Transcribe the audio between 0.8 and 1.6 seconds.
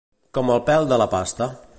de la pasta.